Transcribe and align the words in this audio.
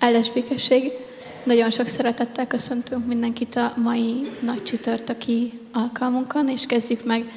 Áldás 0.00 0.30
békesség! 0.30 0.92
Nagyon 1.44 1.70
sok 1.70 1.86
szeretettel 1.86 2.46
köszöntünk 2.46 3.06
mindenkit 3.06 3.56
a 3.56 3.72
mai 3.76 4.28
nagy 4.42 4.62
csütörtöki 4.62 5.60
alkalmunkon, 5.72 6.48
és 6.48 6.66
kezdjük 6.66 7.04
meg 7.04 7.32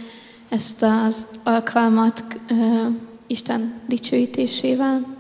ezt 0.50 0.82
az 0.82 1.26
alkalmat 1.44 2.24
uh, 2.50 2.88
Isten 3.28 3.82
dicsőítésével. 3.88 5.13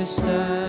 This 0.00 0.16
time. 0.16 0.59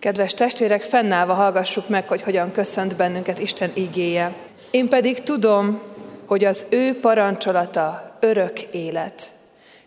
Kedves 0.00 0.34
testvérek, 0.34 0.82
fennállva 0.82 1.34
hallgassuk 1.34 1.88
meg, 1.88 2.08
hogy 2.08 2.22
hogyan 2.22 2.52
köszönt 2.52 2.96
bennünket 2.96 3.38
Isten 3.38 3.70
ígéje. 3.74 4.32
Én 4.70 4.88
pedig 4.88 5.22
tudom, 5.22 5.80
hogy 6.26 6.44
az 6.44 6.66
ő 6.70 7.00
parancsolata 7.00 8.16
örök 8.20 8.60
élet. 8.60 9.22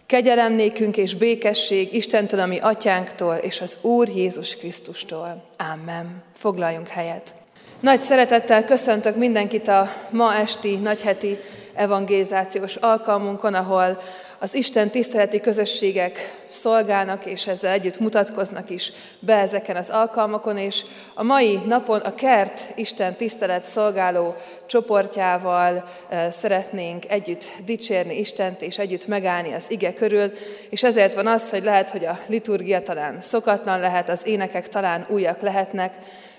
Kegyelem 0.05 0.53
nékünk 0.53 0.97
és 0.97 1.15
békesség 1.15 1.93
Istentől, 1.93 2.39
ami 2.39 2.59
atyánktól, 2.59 3.35
és 3.35 3.61
az 3.61 3.77
Úr 3.81 4.07
Jézus 4.07 4.55
Krisztustól. 4.55 5.43
Amen. 5.73 6.23
Foglaljunk 6.37 6.87
helyet. 6.87 7.33
Nagy 7.79 7.99
szeretettel 7.99 8.65
köszöntök 8.65 9.15
mindenkit 9.15 9.67
a 9.67 9.89
ma 10.09 10.35
esti 10.35 10.75
nagyheti 10.75 11.37
evangélizációs 11.73 12.75
alkalmunkon, 12.75 13.53
ahol 13.53 14.01
az 14.43 14.53
Isten 14.53 14.89
tiszteleti 14.89 15.39
közösségek 15.39 16.35
szolgálnak, 16.49 17.25
és 17.25 17.47
ezzel 17.47 17.71
együtt 17.71 17.99
mutatkoznak 17.99 18.69
is 18.69 18.91
be 19.19 19.35
ezeken 19.35 19.75
az 19.75 19.89
alkalmakon, 19.89 20.57
és 20.57 20.83
a 21.13 21.23
mai 21.23 21.59
napon 21.65 21.99
a 21.99 22.15
Kert 22.15 22.61
Isten 22.75 23.15
tisztelet 23.15 23.63
szolgáló 23.63 24.35
csoportjával 24.65 25.83
eh, 26.09 26.31
szeretnénk 26.31 27.05
együtt 27.09 27.51
dicsérni 27.65 28.19
Istent, 28.19 28.61
és 28.61 28.77
együtt 28.77 29.07
megállni 29.07 29.53
az 29.53 29.71
ige 29.71 29.93
körül, 29.93 30.31
és 30.69 30.83
ezért 30.83 31.13
van 31.13 31.27
az, 31.27 31.49
hogy 31.49 31.63
lehet, 31.63 31.89
hogy 31.89 32.05
a 32.05 32.19
liturgia 32.27 32.81
talán 32.81 33.21
szokatlan 33.21 33.79
lehet, 33.79 34.09
az 34.09 34.27
énekek 34.27 34.69
talán 34.69 35.05
újak 35.09 35.41
lehetnek, 35.41 35.93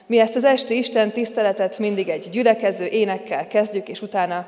mi 0.07 0.19
ezt 0.19 0.37
az 0.37 0.45
esti 0.45 0.77
Isten 0.77 1.11
tiszteletet 1.11 1.79
mindig 1.79 2.09
egy 2.09 2.29
gyülekező 2.31 2.87
énekkel 2.87 3.47
kezdjük, 3.47 3.89
és 3.89 4.03
utána 4.03 4.47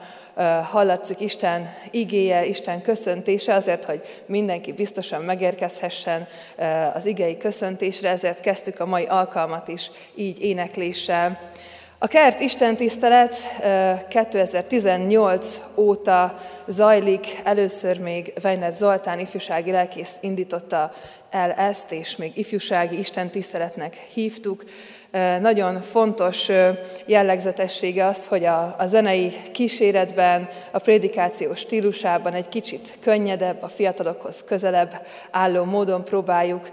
hallatszik 0.70 1.20
Isten 1.20 1.74
igéje, 1.90 2.44
Isten 2.44 2.82
köszöntése, 2.82 3.54
azért, 3.54 3.84
hogy 3.84 4.00
mindenki 4.26 4.72
biztosan 4.72 5.22
megérkezhessen 5.22 6.26
az 6.94 7.06
igei 7.06 7.36
köszöntésre, 7.36 8.08
ezért 8.08 8.40
kezdtük 8.40 8.80
a 8.80 8.86
mai 8.86 9.04
alkalmat 9.04 9.68
is 9.68 9.90
így 10.14 10.42
énekléssel. 10.42 11.40
A 11.98 12.06
Kert 12.06 12.40
Isten 12.40 12.76
tisztelet 12.76 13.34
2018 14.08 15.60
óta 15.76 16.38
zajlik, 16.66 17.40
először 17.44 17.98
még 17.98 18.32
Weiner 18.44 18.72
Zoltán 18.72 19.18
ifjúsági 19.18 19.70
lelkész 19.70 20.12
indította 20.20 20.92
el 21.30 21.52
ezt, 21.52 21.92
és 21.92 22.16
még 22.16 22.36
ifjúsági 22.36 22.98
Isten 22.98 23.30
tiszteletnek 23.30 23.94
hívtuk. 23.94 24.64
Nagyon 25.40 25.80
fontos 25.80 26.48
jellegzetessége 27.06 28.06
az, 28.06 28.26
hogy 28.26 28.44
a, 28.44 28.74
a 28.78 28.86
zenei 28.86 29.32
kíséretben, 29.52 30.48
a 30.70 30.78
prédikációs 30.78 31.58
stílusában 31.58 32.32
egy 32.32 32.48
kicsit 32.48 32.98
könnyedebb, 33.00 33.62
a 33.62 33.68
fiatalokhoz 33.68 34.44
közelebb 34.44 35.06
álló 35.30 35.64
módon 35.64 36.04
próbáljuk 36.04 36.70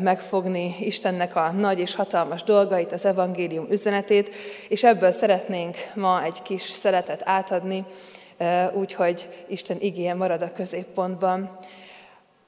megfogni 0.00 0.76
Istennek 0.80 1.36
a 1.36 1.50
nagy 1.50 1.78
és 1.78 1.94
hatalmas 1.94 2.42
dolgait, 2.42 2.92
az 2.92 3.04
evangélium 3.04 3.66
üzenetét, 3.70 4.34
és 4.68 4.84
ebből 4.84 5.12
szeretnénk 5.12 5.76
ma 5.94 6.22
egy 6.22 6.42
kis 6.42 6.62
szeretet 6.62 7.22
átadni, 7.24 7.84
úgyhogy 8.72 9.28
Isten 9.46 9.76
igéje 9.80 10.14
marad 10.14 10.42
a 10.42 10.52
középpontban. 10.52 11.58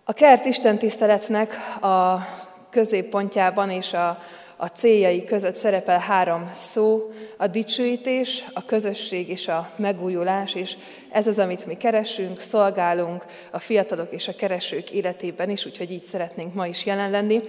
A 0.05 0.13
kert 0.13 0.45
Isten 0.45 0.79
tiszteletnek 0.79 1.55
a 1.83 2.27
középpontjában 2.71 3.71
és 3.71 3.93
a, 3.93 4.19
a 4.57 4.67
céljai 4.67 5.25
között 5.25 5.55
szerepel 5.55 5.99
három 5.99 6.53
szó, 6.57 7.11
a 7.37 7.47
dicsőítés, 7.47 8.45
a 8.53 8.65
közösség 8.65 9.29
és 9.29 9.49
a 9.49 9.71
megújulás, 9.77 10.55
és 10.55 10.77
ez 11.11 11.27
az, 11.27 11.39
amit 11.39 11.67
mi 11.67 11.77
keresünk, 11.77 12.41
szolgálunk 12.41 13.25
a 13.51 13.59
fiatalok 13.59 14.13
és 14.13 14.29
a 14.29 14.37
keresők 14.37 14.91
életében 14.91 15.51
is, 15.51 15.67
úgyhogy 15.67 15.91
így 15.91 16.05
szeretnénk 16.05 16.55
ma 16.55 16.67
is 16.67 16.87
jelen 16.87 17.11
lenni. 17.11 17.43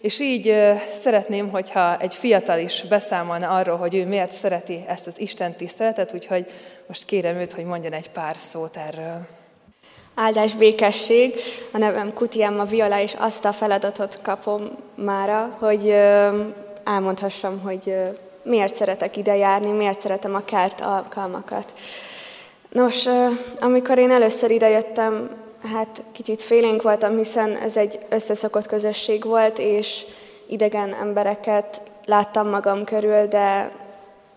És 0.00 0.20
így 0.20 0.54
szeretném, 0.92 1.50
hogyha 1.50 2.00
egy 2.00 2.14
fiatal 2.14 2.58
is 2.58 2.84
beszámolna 2.88 3.48
arról, 3.48 3.76
hogy 3.76 3.94
ő 3.94 4.06
miért 4.06 4.32
szereti 4.32 4.84
ezt 4.86 5.06
az 5.06 5.20
Isten 5.20 5.56
tiszteletet, 5.56 6.14
úgyhogy 6.14 6.46
most 6.86 7.04
kérem 7.04 7.36
őt, 7.36 7.52
hogy 7.52 7.64
mondjon 7.64 7.92
egy 7.92 8.10
pár 8.10 8.36
szót 8.36 8.76
erről. 8.76 9.37
Áldás 10.20 10.54
békesség, 10.54 11.34
a 11.72 11.78
nevem 11.78 12.12
Kuti 12.14 12.42
Emma 12.42 12.64
Viola, 12.64 13.00
és 13.00 13.14
azt 13.18 13.44
a 13.44 13.52
feladatot 13.52 14.18
kapom 14.22 14.70
mára, 14.94 15.56
hogy 15.58 15.94
elmondhassam, 16.84 17.60
hogy 17.60 17.94
miért 18.42 18.76
szeretek 18.76 19.16
ide 19.16 19.36
járni, 19.36 19.70
miért 19.70 20.00
szeretem 20.00 20.34
a 20.34 20.44
kert 20.44 20.80
alkalmakat. 20.80 21.72
Nos, 22.68 23.06
amikor 23.60 23.98
én 23.98 24.10
először 24.10 24.50
idejöttem, 24.50 25.30
hát 25.72 26.02
kicsit 26.12 26.42
félénk 26.42 26.82
voltam, 26.82 27.16
hiszen 27.16 27.56
ez 27.56 27.76
egy 27.76 27.98
összeszokott 28.08 28.66
közösség 28.66 29.24
volt, 29.24 29.58
és 29.58 30.04
idegen 30.46 30.94
embereket 30.94 31.80
láttam 32.04 32.48
magam 32.48 32.84
körül, 32.84 33.26
de 33.26 33.70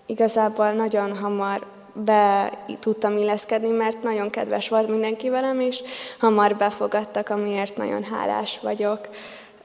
igazából 0.05 0.71
nagyon 0.71 1.17
hamar 1.17 1.65
be 1.93 2.51
tudtam 2.79 3.17
illeszkedni, 3.17 3.69
mert 3.69 4.03
nagyon 4.03 4.29
kedves 4.29 4.69
volt 4.69 4.89
mindenki 4.89 5.29
velem, 5.29 5.59
és 5.59 5.81
hamar 6.19 6.55
befogadtak, 6.55 7.29
amiért 7.29 7.77
nagyon 7.77 8.03
hálás 8.03 8.59
vagyok. 8.61 8.99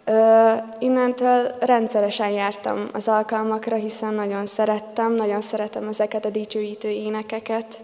Ö, 0.05 0.53
innentől 0.79 1.53
rendszeresen 1.61 2.31
jártam 2.31 2.89
az 2.93 3.09
alkalmakra, 3.09 3.77
hiszen 3.77 4.15
nagyon 4.15 4.47
szerettem, 4.47 5.13
nagyon 5.13 5.41
szeretem 5.41 5.89
ezeket 5.89 6.25
a 6.25 6.31
dicsőítő 6.31 6.89
énekeket, 6.89 7.81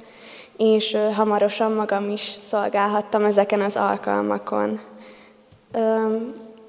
és 0.56 0.94
ö, 0.94 1.10
hamarosan 1.10 1.72
magam 1.72 2.10
is 2.10 2.34
szolgálhattam 2.42 3.24
ezeken 3.24 3.60
az 3.60 3.76
alkalmakon. 3.76 4.80
Ö, 5.72 6.16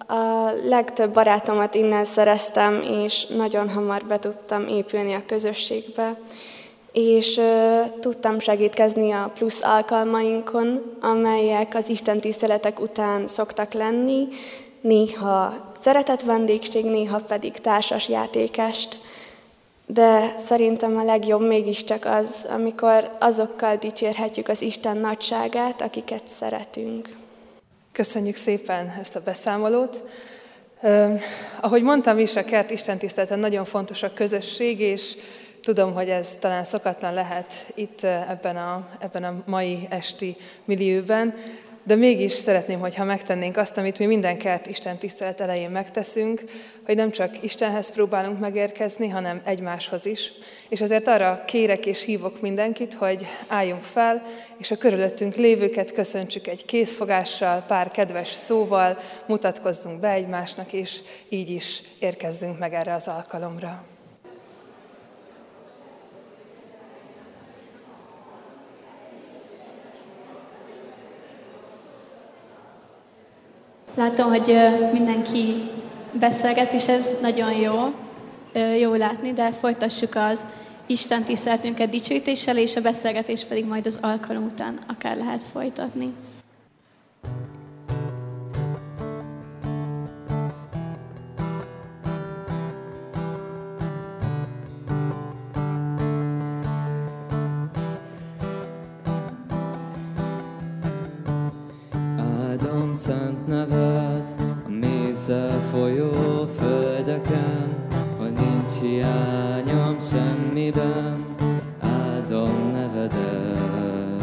a 0.07 0.51
legtöbb 0.65 1.13
barátomat 1.13 1.75
innen 1.75 2.05
szereztem, 2.05 2.81
és 2.81 3.25
nagyon 3.25 3.69
hamar 3.69 4.03
be 4.05 4.19
tudtam 4.19 4.67
épülni 4.67 5.13
a 5.13 5.25
közösségbe, 5.27 6.17
és 6.93 7.37
uh, 7.37 7.99
tudtam 7.99 8.39
segítkezni 8.39 9.11
a 9.11 9.31
plusz 9.33 9.63
alkalmainkon, 9.63 10.97
amelyek 11.01 11.75
az 11.75 11.89
Isten 11.89 12.19
tiszteletek 12.19 12.79
után 12.79 13.27
szoktak 13.27 13.73
lenni, 13.73 14.27
néha 14.81 15.71
szeretett 15.81 16.21
vendégség, 16.21 16.85
néha 16.85 17.19
pedig 17.19 17.51
társas 17.51 18.09
játékest. 18.09 18.97
De 19.85 20.35
szerintem 20.37 20.97
a 20.97 21.03
legjobb 21.03 21.47
mégiscsak 21.47 22.05
az, 22.05 22.47
amikor 22.49 23.09
azokkal 23.19 23.75
dicsérhetjük 23.75 24.47
az 24.47 24.61
Isten 24.61 24.97
nagyságát, 24.97 25.81
akiket 25.81 26.23
szeretünk. 26.39 27.15
Köszönjük 27.91 28.35
szépen 28.35 28.95
ezt 28.99 29.15
a 29.15 29.21
beszámolót. 29.25 30.03
Uh, 30.81 31.21
ahogy 31.61 31.83
mondtam 31.83 32.19
is, 32.19 32.35
a 32.35 32.43
kert 32.43 32.71
Isten 32.71 32.97
tiszteleten 32.97 33.39
nagyon 33.39 33.65
fontos 33.65 34.03
a 34.03 34.13
közösség, 34.13 34.79
és 34.79 35.15
tudom, 35.63 35.93
hogy 35.93 36.09
ez 36.09 36.37
talán 36.39 36.63
szokatlan 36.63 37.13
lehet 37.13 37.53
itt 37.75 38.03
ebben 38.03 38.57
a, 38.57 38.87
ebben 38.99 39.23
a 39.23 39.43
mai 39.45 39.87
esti 39.89 40.35
millióben, 40.65 41.33
de 41.85 41.95
mégis 41.95 42.31
szeretném, 42.31 42.79
hogyha 42.79 43.03
megtennénk 43.03 43.57
azt, 43.57 43.77
amit 43.77 43.99
mi 43.99 44.05
mindenkert 44.05 44.67
Isten 44.67 44.97
tisztelet 44.97 45.41
elején 45.41 45.69
megteszünk, 45.69 46.43
hogy 46.85 46.95
nem 46.95 47.11
csak 47.11 47.43
Istenhez 47.43 47.91
próbálunk 47.91 48.39
megérkezni, 48.39 49.09
hanem 49.09 49.41
egymáshoz 49.45 50.05
is. 50.05 50.31
És 50.69 50.81
ezért 50.81 51.07
arra 51.07 51.43
kérek 51.45 51.85
és 51.85 52.03
hívok 52.03 52.41
mindenkit, 52.41 52.93
hogy 52.93 53.27
álljunk 53.47 53.83
fel, 53.83 54.23
és 54.57 54.71
a 54.71 54.77
körülöttünk 54.77 55.35
lévőket 55.35 55.91
köszöntsük 55.91 56.47
egy 56.47 56.65
készfogással, 56.65 57.63
pár 57.67 57.91
kedves 57.91 58.33
szóval, 58.33 58.97
mutatkozzunk 59.25 59.99
be 59.99 60.09
egymásnak, 60.09 60.73
és 60.73 61.01
így 61.29 61.49
is 61.49 61.81
érkezzünk 61.99 62.59
meg 62.59 62.73
erre 62.73 62.93
az 62.93 63.07
alkalomra. 63.07 63.92
Látom, 73.95 74.29
hogy 74.29 74.55
mindenki 74.93 75.69
beszélget, 76.19 76.71
és 76.71 76.87
ez 76.87 77.19
nagyon 77.21 77.51
jó, 77.51 77.73
jó 78.79 78.93
látni, 78.93 79.33
de 79.33 79.51
folytassuk 79.51 80.15
az 80.15 80.45
Isten 80.85 81.23
tiszteletünket 81.23 81.89
dicsőítéssel, 81.89 82.57
és 82.57 82.75
a 82.75 82.81
beszélgetés 82.81 83.43
pedig 83.43 83.65
majd 83.65 83.85
az 83.85 83.97
alkalom 84.01 84.43
után 84.43 84.79
akár 84.87 85.17
lehet 85.17 85.43
folytatni. 85.51 86.13
Földeken, 107.23 107.75
hogy 108.17 108.31
nincs 108.31 108.79
hiányom 108.81 109.97
semmiben, 110.01 111.25
áldom 111.79 112.71
nevedet. 112.71 114.21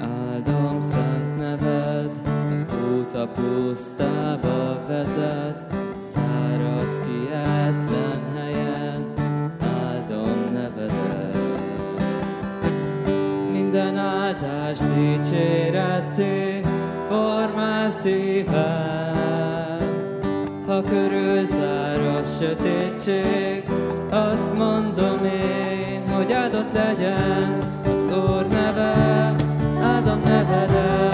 Áldom 0.00 0.80
szent 0.80 1.38
neved, 1.38 2.10
az 2.52 2.66
út 2.96 3.14
a 3.14 3.28
pusztába 3.28 4.86
vezet, 4.86 5.74
száraz 5.98 7.00
kietlen 7.06 8.22
helyen, 8.34 9.12
áldom 9.82 10.52
nevedet. 10.52 11.36
Minden 13.52 13.96
áldás 13.96 14.78
dicséretté, 14.78 16.60
formál 17.08 17.90
szívem. 17.90 18.83
Ha 20.74 20.82
körülzár 20.82 21.98
a 22.00 22.24
sötétség, 22.24 23.64
azt 24.10 24.56
mondom 24.56 25.24
én, 25.24 26.08
hogy 26.08 26.32
áldott 26.32 26.72
legyen 26.72 27.58
az 27.84 28.16
Úr 28.16 28.46
neve, 28.46 28.94
áldom 29.80 30.20
nevedet. 30.24 31.13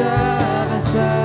neved, 0.00 1.19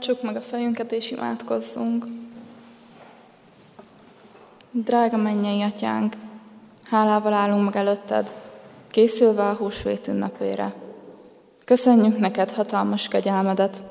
Hajtsuk 0.00 0.22
meg 0.22 0.36
a 0.36 0.40
fejünket 0.40 0.92
és 0.92 1.10
imádkozzunk. 1.10 2.06
Drága 4.70 5.16
mennyei 5.16 5.62
atyánk, 5.62 6.16
hálával 6.84 7.32
állunk 7.32 7.64
meg 7.64 7.76
előtted, 7.76 8.34
készülve 8.90 9.48
a 9.48 9.54
húsvét 9.54 10.08
ünnepére. 10.08 10.74
Köszönjük 11.64 12.18
neked 12.18 12.50
hatalmas 12.50 13.08
kegyelmedet, 13.08 13.82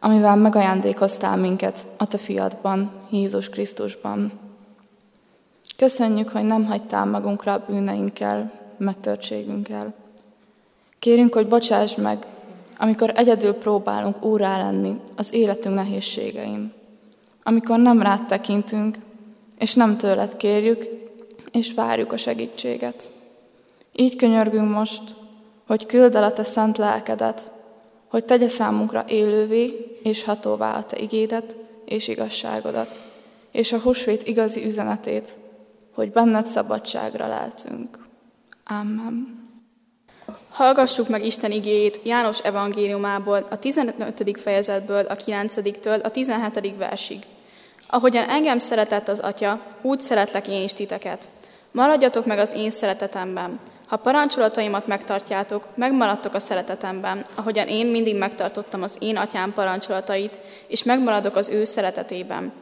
amivel 0.00 0.36
megajándékoztál 0.36 1.36
minket 1.36 1.86
a 1.96 2.06
te 2.06 2.16
fiadban, 2.16 2.92
Jézus 3.10 3.48
Krisztusban. 3.48 4.32
Köszönjük, 5.76 6.28
hogy 6.28 6.44
nem 6.44 6.64
hagytál 6.64 7.04
magunkra 7.04 7.52
a 7.52 7.64
bűneinkkel, 7.68 8.52
megtörtségünkkel. 8.76 9.94
Kérünk, 10.98 11.34
hogy 11.34 11.48
bocsáss 11.48 11.94
meg 11.94 12.26
amikor 12.78 13.12
egyedül 13.14 13.52
próbálunk 13.52 14.24
úrá 14.24 14.56
lenni 14.56 15.00
az 15.16 15.34
életünk 15.34 15.74
nehézségein, 15.74 16.72
amikor 17.42 17.78
nem 17.78 18.02
rád 18.02 18.26
tekintünk, 18.26 18.98
és 19.58 19.74
nem 19.74 19.96
tőled 19.96 20.36
kérjük, 20.36 20.86
és 21.52 21.74
várjuk 21.74 22.12
a 22.12 22.16
segítséget. 22.16 23.10
Így 23.92 24.16
könyörgünk 24.16 24.70
most, 24.70 25.14
hogy 25.66 25.86
küld 25.86 26.14
el 26.14 26.24
a 26.24 26.32
te 26.32 26.44
szent 26.44 26.78
lelkedet, 26.78 27.50
hogy 28.08 28.24
tegye 28.24 28.48
számunkra 28.48 29.04
élővé 29.08 29.98
és 30.02 30.24
hatóvá 30.24 30.76
a 30.76 30.84
te 30.84 30.98
igédet 30.98 31.56
és 31.84 32.08
igazságodat, 32.08 33.00
és 33.50 33.72
a 33.72 33.78
húsvét 33.78 34.26
igazi 34.26 34.64
üzenetét, 34.64 35.36
hogy 35.94 36.10
benned 36.10 36.46
szabadságra 36.46 37.26
leltünk. 37.26 38.06
Amen. 38.64 39.45
Hallgassuk 40.50 41.08
meg 41.08 41.24
Isten 41.24 41.50
igéjét 41.50 42.00
János 42.02 42.38
evangéliumából, 42.38 43.46
a 43.50 43.58
15. 43.58 44.40
fejezetből, 44.40 45.04
a 45.04 45.16
9-től 45.16 46.02
a 46.02 46.10
17. 46.10 46.76
versig. 46.78 47.18
Ahogyan 47.86 48.28
engem 48.28 48.58
szeretett 48.58 49.08
az 49.08 49.20
Atya, 49.20 49.60
úgy 49.82 50.00
szeretlek 50.00 50.48
én 50.48 50.62
is 50.62 50.72
titeket. 50.72 51.28
Maradjatok 51.70 52.26
meg 52.26 52.38
az 52.38 52.52
én 52.52 52.70
szeretetemben. 52.70 53.60
Ha 53.86 53.96
parancsolataimat 53.96 54.86
megtartjátok, 54.86 55.66
megmaradtok 55.74 56.34
a 56.34 56.38
szeretetemben, 56.38 57.24
ahogyan 57.34 57.68
én 57.68 57.86
mindig 57.86 58.16
megtartottam 58.16 58.82
az 58.82 58.96
én 58.98 59.16
atyám 59.16 59.52
parancsolatait, 59.52 60.38
és 60.66 60.82
megmaradok 60.82 61.36
az 61.36 61.48
ő 61.50 61.64
szeretetében. 61.64 62.52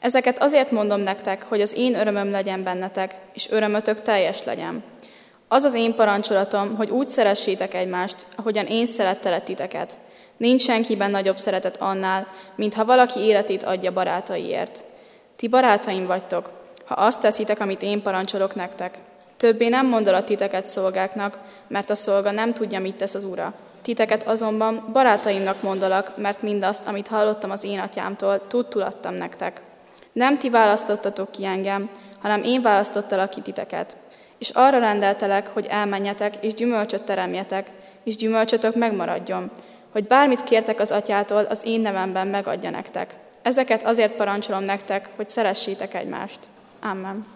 Ezeket 0.00 0.42
azért 0.42 0.70
mondom 0.70 1.00
nektek, 1.00 1.42
hogy 1.48 1.60
az 1.60 1.76
én 1.76 1.94
örömöm 1.94 2.30
legyen 2.30 2.62
bennetek, 2.62 3.16
és 3.32 3.50
örömötök 3.50 4.02
teljes 4.02 4.44
legyen. 4.44 4.82
Az 5.52 5.64
az 5.64 5.74
én 5.74 5.94
parancsolatom, 5.94 6.76
hogy 6.76 6.90
úgy 6.90 7.08
szeressétek 7.08 7.74
egymást, 7.74 8.26
ahogyan 8.36 8.66
én 8.66 8.86
szerettelek 8.86 9.44
titeket. 9.44 9.92
Nincs 10.36 10.62
senkiben 10.62 11.10
nagyobb 11.10 11.38
szeretet 11.38 11.76
annál, 11.80 12.26
mint 12.54 12.74
ha 12.74 12.84
valaki 12.84 13.20
életét 13.20 13.62
adja 13.62 13.92
barátaiért. 13.92 14.84
Ti 15.36 15.48
barátaim 15.48 16.06
vagytok, 16.06 16.50
ha 16.84 16.94
azt 16.94 17.20
teszitek, 17.20 17.60
amit 17.60 17.82
én 17.82 18.02
parancsolok 18.02 18.54
nektek. 18.54 18.98
Többé 19.36 19.68
nem 19.68 19.86
mondalak 19.86 20.24
titeket 20.24 20.66
szolgáknak, 20.66 21.38
mert 21.68 21.90
a 21.90 21.94
szolga 21.94 22.30
nem 22.30 22.52
tudja, 22.52 22.80
mit 22.80 22.94
tesz 22.94 23.14
az 23.14 23.24
ura. 23.24 23.54
Titeket 23.82 24.28
azonban 24.28 24.88
barátaimnak 24.92 25.62
mondalak, 25.62 26.16
mert 26.16 26.42
mindazt, 26.42 26.86
amit 26.88 27.08
hallottam 27.08 27.50
az 27.50 27.64
én 27.64 27.78
atyámtól, 27.78 28.46
tudtul 28.46 28.82
adtam 28.82 29.14
nektek. 29.14 29.62
Nem 30.12 30.38
ti 30.38 30.50
választottatok 30.50 31.30
ki 31.30 31.44
engem, 31.44 31.90
hanem 32.22 32.42
én 32.42 32.62
választottalak 32.62 33.30
ki 33.30 33.40
titeket 33.40 33.96
és 34.42 34.50
arra 34.50 34.78
rendeltelek, 34.78 35.46
hogy 35.46 35.66
elmenjetek, 35.66 36.34
és 36.40 36.54
gyümölcsöt 36.54 37.02
teremjetek, 37.02 37.70
és 38.04 38.16
gyümölcsötök 38.16 38.74
megmaradjon, 38.74 39.50
hogy 39.92 40.04
bármit 40.04 40.42
kértek 40.42 40.80
az 40.80 40.90
atyától, 40.90 41.44
az 41.44 41.60
én 41.64 41.80
nevemben 41.80 42.26
megadja 42.26 42.70
nektek. 42.70 43.14
Ezeket 43.42 43.82
azért 43.82 44.12
parancsolom 44.12 44.62
nektek, 44.62 45.08
hogy 45.16 45.28
szeressétek 45.28 45.94
egymást. 45.94 46.38
Amen. 46.80 47.26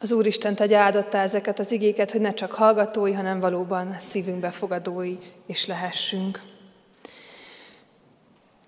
Az 0.00 0.12
Úristen 0.12 0.54
tegye 0.54 0.76
áldotta 0.76 1.18
ezeket 1.18 1.58
az 1.58 1.72
igéket, 1.72 2.10
hogy 2.10 2.20
ne 2.20 2.34
csak 2.34 2.52
hallgatói, 2.52 3.12
hanem 3.12 3.40
valóban 3.40 3.96
szívünkbe 3.98 4.50
fogadói 4.50 5.18
is 5.46 5.66
lehessünk. 5.66 6.40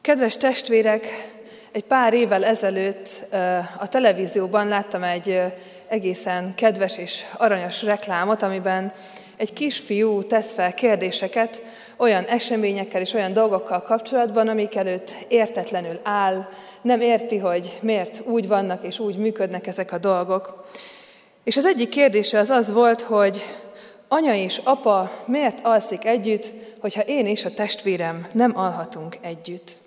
Kedves 0.01 0.37
testvérek, 0.37 1.07
egy 1.73 1.85
pár 1.85 2.15
évvel 2.15 2.45
ezelőtt 2.45 3.09
a 3.79 3.89
televízióban 3.89 4.69
láttam 4.69 5.03
egy 5.03 5.43
egészen 5.89 6.55
kedves 6.55 6.97
és 6.97 7.25
aranyos 7.37 7.83
reklámot, 7.83 8.43
amiben 8.43 8.93
egy 9.37 9.53
kisfiú 9.53 10.23
tesz 10.23 10.53
fel 10.53 10.75
kérdéseket 10.75 11.63
olyan 11.97 12.25
eseményekkel 12.25 13.01
és 13.01 13.13
olyan 13.13 13.33
dolgokkal 13.33 13.83
kapcsolatban, 13.83 14.49
amik 14.49 14.75
előtt 14.75 15.15
értetlenül 15.29 16.01
áll, 16.03 16.49
nem 16.83 17.01
érti, 17.01 17.39
hogy 17.39 17.79
miért 17.81 18.21
úgy 18.25 18.47
vannak 18.47 18.85
és 18.85 18.99
úgy 18.99 19.17
működnek 19.17 19.67
ezek 19.67 19.93
a 19.93 19.99
dolgok. 19.99 20.67
És 21.45 21.57
az 21.57 21.65
egyik 21.65 21.89
kérdése 21.89 22.39
az 22.39 22.51
az 22.51 22.73
volt, 22.73 23.01
hogy 23.01 23.43
anya 24.09 24.35
és 24.35 24.61
apa 24.65 25.11
miért 25.27 25.61
alszik 25.63 26.05
együtt, 26.05 26.51
hogyha 26.81 27.01
én 27.01 27.27
és 27.27 27.45
a 27.45 27.55
testvérem 27.55 28.27
nem 28.33 28.59
alhatunk 28.59 29.17
együtt. 29.21 29.86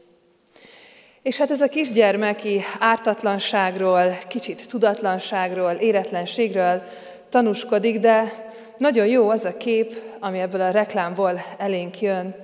És 1.30 1.38
hát 1.38 1.52
ez 1.52 1.62
a 1.62 1.68
kisgyermeki 1.68 2.62
ártatlanságról, 2.80 4.18
kicsit 4.28 4.70
tudatlanságról, 4.70 5.72
éretlenségről 5.72 6.84
tanúskodik, 7.30 8.00
de 8.00 8.34
nagyon 8.78 9.08
jó 9.08 9.30
az 9.30 9.46
a 9.46 9.58
kép, 9.58 10.02
ami 10.20 10.40
ebből 10.40 10.62
a 10.62 10.72
reklámból 10.72 11.42
elénk 11.58 12.02
jön. 12.02 12.36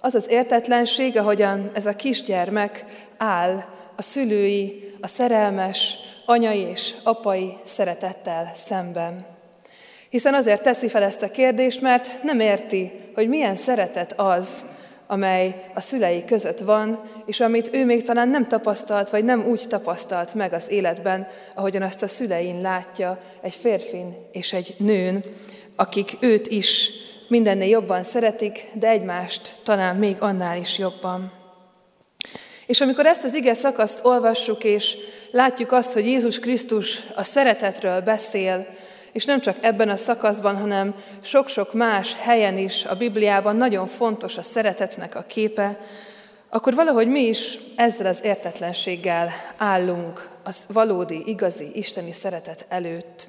Az 0.00 0.14
az 0.14 0.30
értetlenség, 0.30 1.16
ahogyan 1.16 1.70
ez 1.74 1.86
a 1.86 1.96
kisgyermek 1.96 2.84
áll 3.16 3.64
a 3.96 4.02
szülői, 4.02 4.94
a 5.00 5.06
szerelmes, 5.06 5.96
anyai 6.26 6.60
és 6.60 6.94
apai 7.02 7.56
szeretettel 7.64 8.52
szemben. 8.54 9.26
Hiszen 10.08 10.34
azért 10.34 10.62
teszi 10.62 10.88
fel 10.88 11.02
ezt 11.02 11.22
a 11.22 11.30
kérdést, 11.30 11.80
mert 11.80 12.22
nem 12.22 12.40
érti, 12.40 12.92
hogy 13.14 13.28
milyen 13.28 13.54
szeretet 13.54 14.12
az, 14.16 14.48
amely 15.06 15.64
a 15.74 15.80
szülei 15.80 16.24
között 16.24 16.58
van, 16.58 17.00
és 17.26 17.40
amit 17.40 17.70
ő 17.72 17.84
még 17.84 18.02
talán 18.02 18.28
nem 18.28 18.48
tapasztalt, 18.48 19.10
vagy 19.10 19.24
nem 19.24 19.46
úgy 19.46 19.64
tapasztalt 19.68 20.34
meg 20.34 20.52
az 20.52 20.70
életben, 20.70 21.26
ahogyan 21.54 21.82
azt 21.82 22.02
a 22.02 22.08
szülein 22.08 22.60
látja 22.60 23.20
egy 23.40 23.54
férfin 23.54 24.14
és 24.32 24.52
egy 24.52 24.74
nőn, 24.78 25.24
akik 25.76 26.16
őt 26.20 26.46
is 26.46 26.90
mindennél 27.28 27.68
jobban 27.68 28.02
szeretik, 28.02 28.66
de 28.72 28.88
egymást 28.88 29.54
talán 29.62 29.96
még 29.96 30.16
annál 30.18 30.58
is 30.58 30.78
jobban. 30.78 31.32
És 32.66 32.80
amikor 32.80 33.06
ezt 33.06 33.24
az 33.24 33.34
ige 33.34 33.54
szakaszt 33.54 34.04
olvassuk, 34.04 34.64
és 34.64 34.96
látjuk 35.30 35.72
azt, 35.72 35.92
hogy 35.92 36.06
Jézus 36.06 36.38
Krisztus 36.38 37.02
a 37.14 37.22
szeretetről 37.22 38.00
beszél, 38.00 38.66
és 39.14 39.24
nem 39.24 39.40
csak 39.40 39.56
ebben 39.60 39.88
a 39.88 39.96
szakaszban, 39.96 40.56
hanem 40.56 40.94
sok-sok 41.22 41.72
más 41.72 42.16
helyen 42.18 42.58
is 42.58 42.84
a 42.84 42.96
Bibliában 42.96 43.56
nagyon 43.56 43.86
fontos 43.86 44.36
a 44.36 44.42
szeretetnek 44.42 45.14
a 45.14 45.24
képe, 45.26 45.78
akkor 46.48 46.74
valahogy 46.74 47.08
mi 47.08 47.20
is 47.20 47.58
ezzel 47.76 48.06
az 48.06 48.18
értetlenséggel 48.22 49.30
állunk 49.56 50.28
az 50.42 50.58
valódi, 50.72 51.22
igazi, 51.26 51.70
isteni 51.74 52.12
szeretet 52.12 52.64
előtt. 52.68 53.26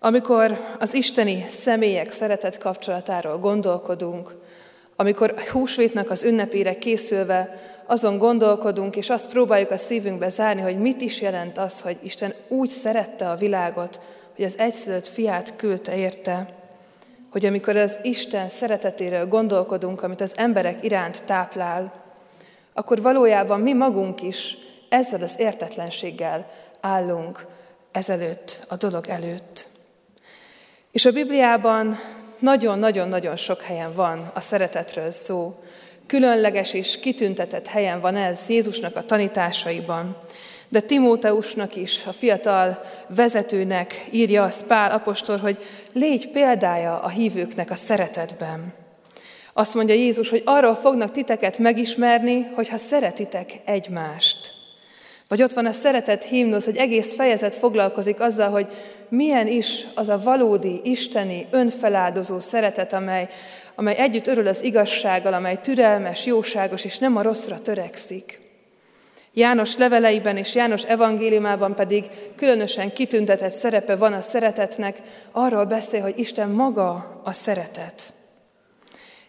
Amikor 0.00 0.58
az 0.78 0.94
isteni 0.94 1.46
személyek 1.48 2.12
szeretet 2.12 2.58
kapcsolatáról 2.58 3.38
gondolkodunk, 3.38 4.34
amikor 4.96 5.34
húsvétnak 5.52 6.10
az 6.10 6.24
ünnepére 6.24 6.78
készülve 6.78 7.60
azon 7.86 8.18
gondolkodunk, 8.18 8.96
és 8.96 9.10
azt 9.10 9.28
próbáljuk 9.28 9.70
a 9.70 9.76
szívünkbe 9.76 10.28
zárni, 10.28 10.60
hogy 10.60 10.78
mit 10.78 11.00
is 11.00 11.20
jelent 11.20 11.58
az, 11.58 11.80
hogy 11.80 11.96
Isten 12.02 12.34
úgy 12.48 12.68
szerette 12.68 13.30
a 13.30 13.36
világot, 13.36 14.00
hogy 14.38 14.46
az 14.46 14.58
egyszülött 14.58 15.06
fiát 15.06 15.56
küldte 15.56 15.96
érte, 15.96 16.48
hogy 17.30 17.46
amikor 17.46 17.76
az 17.76 17.98
Isten 18.02 18.48
szeretetéről 18.48 19.26
gondolkodunk, 19.26 20.02
amit 20.02 20.20
az 20.20 20.32
emberek 20.34 20.84
iránt 20.84 21.24
táplál, 21.24 21.92
akkor 22.72 23.02
valójában 23.02 23.60
mi 23.60 23.72
magunk 23.72 24.22
is 24.22 24.56
ezzel 24.88 25.22
az 25.22 25.34
értetlenséggel 25.38 26.50
állunk 26.80 27.46
ezelőtt, 27.92 28.64
a 28.68 28.76
dolog 28.76 29.08
előtt. 29.08 29.66
És 30.92 31.04
a 31.04 31.12
Bibliában 31.12 31.98
nagyon-nagyon-nagyon 32.38 33.36
sok 33.36 33.62
helyen 33.62 33.94
van 33.94 34.30
a 34.34 34.40
szeretetről 34.40 35.10
szó. 35.10 35.62
Különleges 36.06 36.72
és 36.72 37.00
kitüntetett 37.00 37.66
helyen 37.66 38.00
van 38.00 38.16
ez 38.16 38.48
Jézusnak 38.48 38.96
a 38.96 39.04
tanításaiban. 39.04 40.16
De 40.68 40.80
Timóteusnak 40.80 41.76
is, 41.76 42.02
a 42.06 42.12
fiatal 42.12 42.80
vezetőnek 43.06 44.06
írja 44.10 44.42
az 44.42 44.66
Pál 44.66 44.90
apostol, 44.90 45.36
hogy 45.36 45.58
légy 45.92 46.28
példája 46.30 47.00
a 47.00 47.08
hívőknek 47.08 47.70
a 47.70 47.74
szeretetben. 47.74 48.74
Azt 49.52 49.74
mondja 49.74 49.94
Jézus, 49.94 50.28
hogy 50.28 50.42
arról 50.44 50.74
fognak 50.74 51.10
titeket 51.10 51.58
megismerni, 51.58 52.46
hogyha 52.54 52.78
szeretitek 52.78 53.60
egymást. 53.64 54.52
Vagy 55.28 55.42
ott 55.42 55.52
van 55.52 55.66
a 55.66 55.72
szeretet 55.72 56.22
himnusz, 56.24 56.66
egy 56.66 56.76
egész 56.76 57.14
fejezet 57.14 57.54
foglalkozik 57.54 58.20
azzal, 58.20 58.50
hogy 58.50 58.66
milyen 59.08 59.46
is 59.46 59.86
az 59.94 60.08
a 60.08 60.20
valódi, 60.22 60.80
isteni, 60.84 61.46
önfeláldozó 61.50 62.40
szeretet, 62.40 62.92
amely, 62.92 63.28
amely 63.74 63.96
együtt 63.96 64.26
örül 64.26 64.46
az 64.46 64.62
igazsággal, 64.62 65.32
amely 65.32 65.58
türelmes, 65.60 66.26
jóságos, 66.26 66.84
és 66.84 66.98
nem 66.98 67.16
a 67.16 67.22
rosszra 67.22 67.62
törekszik. 67.62 68.47
János 69.32 69.76
leveleiben 69.76 70.36
és 70.36 70.54
János 70.54 70.84
evangéliumában 70.84 71.74
pedig 71.74 72.04
különösen 72.36 72.92
kitüntetett 72.92 73.52
szerepe 73.52 73.96
van 73.96 74.12
a 74.12 74.20
szeretetnek, 74.20 75.00
arról 75.32 75.64
beszél, 75.64 76.00
hogy 76.00 76.18
Isten 76.18 76.48
maga 76.48 77.20
a 77.24 77.32
szeretet. 77.32 78.02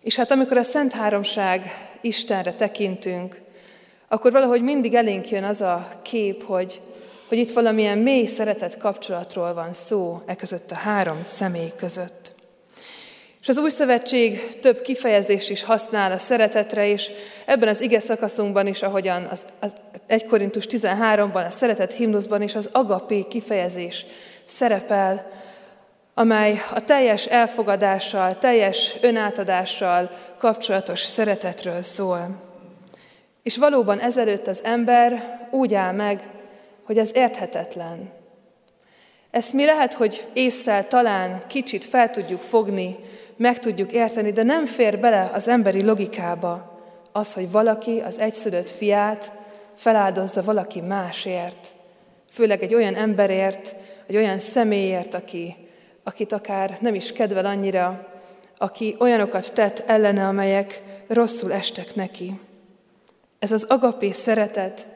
És 0.02 0.16
hát 0.16 0.32
amikor 0.32 0.58
a 0.58 0.64
Szent 0.64 0.92
Háromság 0.92 1.90
Istenre 2.02 2.54
tekintünk, 2.54 3.42
akkor 4.08 4.32
valahogy 4.32 4.62
mindig 4.62 4.94
elénk 4.94 5.30
jön 5.30 5.44
az 5.44 5.62
a 5.62 6.00
kép, 6.02 6.44
hogy, 6.44 6.82
hogy 7.28 7.38
itt 7.38 7.52
valamilyen 7.52 7.98
mély 7.98 8.26
szeretet 8.26 8.78
kapcsolatról 8.78 9.54
van 9.54 9.74
szó 9.74 10.22
e 10.26 10.36
között 10.36 10.72
a 10.72 10.76
három 10.76 11.22
személy 11.24 11.72
között. 11.76 12.29
És 13.42 13.48
az 13.48 13.58
új 13.58 13.70
szövetség 13.70 14.60
több 14.60 14.82
kifejezést 14.82 15.50
is 15.50 15.64
használ 15.64 16.12
a 16.12 16.18
szeretetre, 16.18 16.88
és 16.88 17.12
ebben 17.46 17.70
az 17.70 17.82
ige 17.82 18.00
szakaszunkban 18.00 18.68
is, 18.68 18.82
ahogyan 18.82 19.26
az, 19.26 19.46
az 19.60 19.74
1 20.08 20.26
Korintus 20.26 20.66
13-ban, 20.70 21.46
a 21.46 21.50
szeretet 21.50 21.94
himnuszban 21.94 22.42
is 22.42 22.56
az 22.56 22.70
agapé 22.72 23.26
kifejezés 23.30 24.06
szerepel, 24.46 25.32
amely 26.14 26.62
a 26.74 26.84
teljes 26.84 27.26
elfogadással, 27.26 28.38
teljes 28.38 28.96
önátadással 29.02 30.12
kapcsolatos 30.38 31.00
szeretetről 31.00 31.82
szól. 31.82 32.42
És 33.44 33.58
valóban 33.58 34.00
ezelőtt 34.00 34.48
az 34.48 34.64
ember 34.64 35.38
úgy 35.52 35.74
áll 35.74 35.94
meg, 35.94 36.30
hogy 36.86 36.98
ez 36.98 37.12
érthetetlen. 37.14 38.12
Ezt 39.32 39.54
mi 39.54 39.66
lehet, 39.66 39.94
hogy 39.94 40.26
észszel 40.34 40.88
talán 40.88 41.44
kicsit 41.48 41.86
fel 41.86 42.12
tudjuk 42.12 42.42
fogni, 42.42 42.98
meg 43.40 43.60
tudjuk 43.60 43.92
érteni, 43.92 44.32
de 44.32 44.44
nem 44.44 44.66
fér 44.66 45.00
bele 45.00 45.30
az 45.34 45.48
emberi 45.48 45.84
logikába 45.84 46.80
az, 47.12 47.34
hogy 47.34 47.52
valaki 47.52 48.00
az 48.00 48.20
egyszülött 48.20 48.70
fiát 48.70 49.32
feláldozza 49.76 50.44
valaki 50.44 50.82
másért. 50.82 51.74
Főleg 52.32 52.64
egy 52.64 52.76
olyan 52.76 52.96
emberért, 52.96 53.76
egy 54.08 54.16
olyan 54.16 54.40
személyért, 54.40 55.14
aki, 55.14 55.56
akit 56.04 56.32
akár 56.32 56.78
nem 56.82 56.96
is 56.96 57.12
kedvel 57.12 57.46
annyira, 57.46 58.08
aki 58.58 58.96
olyanokat 59.00 59.54
tett 59.54 59.80
ellene, 59.80 60.28
amelyek 60.28 60.84
rosszul 61.08 61.54
estek 61.54 61.96
neki. 61.96 62.40
Ez 63.40 63.52
az 63.52 63.64
agapé 63.64 64.12
szeretet, 64.12 64.88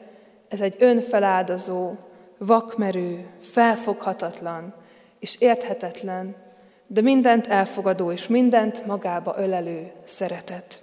ez 0.48 0.60
egy 0.60 0.76
önfeláldozó, 0.78 1.92
vakmerő, 2.38 3.26
felfoghatatlan 3.40 4.74
és 5.18 5.40
érthetetlen, 5.40 6.43
de 6.86 7.00
mindent 7.00 7.46
elfogadó 7.46 8.12
és 8.12 8.26
mindent 8.26 8.86
magába 8.86 9.34
ölelő 9.38 9.90
szeretet. 10.04 10.78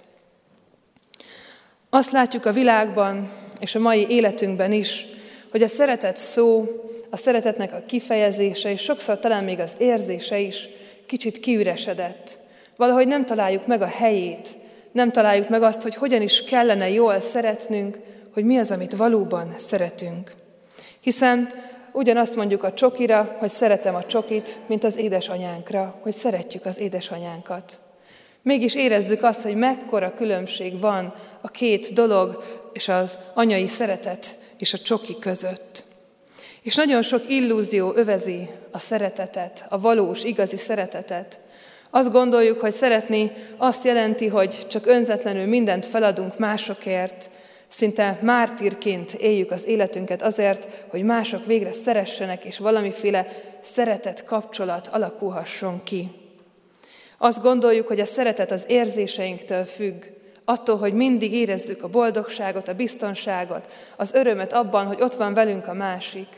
Azt 1.90 2.10
látjuk 2.10 2.46
a 2.46 2.52
világban 2.52 3.30
és 3.60 3.74
a 3.74 3.78
mai 3.78 4.06
életünkben 4.08 4.72
is, 4.72 5.06
hogy 5.50 5.62
a 5.62 5.68
szeretet 5.68 6.16
szó, 6.16 6.66
a 7.10 7.16
szeretetnek 7.16 7.72
a 7.72 7.82
kifejezése, 7.86 8.70
és 8.70 8.82
sokszor 8.82 9.18
talán 9.18 9.44
még 9.44 9.58
az 9.58 9.74
érzése 9.78 10.38
is 10.38 10.68
kicsit 11.06 11.40
kiüresedett. 11.40 12.38
Valahogy 12.76 13.06
nem 13.06 13.24
találjuk 13.24 13.66
meg 13.66 13.82
a 13.82 13.86
helyét, 13.86 14.48
nem 14.92 15.12
találjuk 15.12 15.48
meg 15.48 15.62
azt, 15.62 15.82
hogy 15.82 15.94
hogyan 15.94 16.22
is 16.22 16.44
kellene 16.44 16.90
jól 16.90 17.20
szeretnünk, 17.20 17.98
hogy 18.32 18.44
mi 18.44 18.58
az, 18.58 18.70
amit 18.70 18.96
valóban 18.96 19.54
szeretünk. 19.56 20.32
Hiszen 21.00 21.50
ugyanazt 21.92 22.36
mondjuk 22.36 22.62
a 22.62 22.72
csokira, 22.72 23.36
hogy 23.38 23.50
szeretem 23.50 23.94
a 23.94 24.04
csokit, 24.06 24.58
mint 24.66 24.84
az 24.84 24.96
édesanyánkra, 24.96 25.98
hogy 26.00 26.12
szeretjük 26.12 26.66
az 26.66 26.78
édesanyánkat. 26.78 27.78
Mégis 28.42 28.74
érezzük 28.74 29.22
azt, 29.22 29.42
hogy 29.42 29.54
mekkora 29.54 30.14
különbség 30.14 30.80
van 30.80 31.14
a 31.40 31.48
két 31.48 31.92
dolog 31.92 32.42
és 32.72 32.88
az 32.88 33.18
anyai 33.34 33.66
szeretet 33.66 34.38
és 34.58 34.72
a 34.72 34.78
csoki 34.78 35.16
között. 35.20 35.84
És 36.62 36.74
nagyon 36.74 37.02
sok 37.02 37.30
illúzió 37.30 37.92
övezi 37.96 38.48
a 38.70 38.78
szeretetet, 38.78 39.64
a 39.68 39.80
valós, 39.80 40.22
igazi 40.22 40.56
szeretetet. 40.56 41.38
Azt 41.90 42.12
gondoljuk, 42.12 42.60
hogy 42.60 42.72
szeretni 42.72 43.32
azt 43.56 43.84
jelenti, 43.84 44.26
hogy 44.26 44.66
csak 44.68 44.86
önzetlenül 44.86 45.46
mindent 45.46 45.86
feladunk 45.86 46.38
másokért, 46.38 47.30
szinte 47.72 48.18
mártírként 48.22 49.12
éljük 49.12 49.50
az 49.50 49.66
életünket 49.66 50.22
azért, 50.22 50.84
hogy 50.88 51.02
mások 51.02 51.46
végre 51.46 51.72
szeressenek, 51.72 52.44
és 52.44 52.58
valamiféle 52.58 53.26
szeretet 53.60 54.24
kapcsolat 54.24 54.86
alakulhasson 54.86 55.82
ki. 55.84 56.10
Azt 57.18 57.42
gondoljuk, 57.42 57.86
hogy 57.86 58.00
a 58.00 58.04
szeretet 58.04 58.50
az 58.50 58.64
érzéseinktől 58.66 59.64
függ, 59.64 60.04
attól, 60.44 60.76
hogy 60.76 60.92
mindig 60.92 61.32
érezzük 61.32 61.82
a 61.82 61.88
boldogságot, 61.88 62.68
a 62.68 62.74
biztonságot, 62.74 63.72
az 63.96 64.12
örömet 64.12 64.52
abban, 64.52 64.86
hogy 64.86 65.00
ott 65.00 65.14
van 65.14 65.34
velünk 65.34 65.68
a 65.68 65.74
másik. 65.74 66.28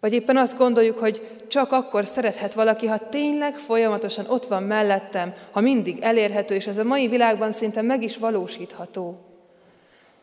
Vagy 0.00 0.12
éppen 0.12 0.36
azt 0.36 0.58
gondoljuk, 0.58 0.98
hogy 0.98 1.28
csak 1.48 1.72
akkor 1.72 2.06
szerethet 2.06 2.54
valaki, 2.54 2.86
ha 2.86 3.08
tényleg 3.08 3.56
folyamatosan 3.56 4.26
ott 4.28 4.46
van 4.46 4.62
mellettem, 4.62 5.34
ha 5.50 5.60
mindig 5.60 5.98
elérhető, 6.00 6.54
és 6.54 6.66
ez 6.66 6.78
a 6.78 6.84
mai 6.84 7.08
világban 7.08 7.52
szinte 7.52 7.82
meg 7.82 8.02
is 8.02 8.16
valósítható. 8.16 9.31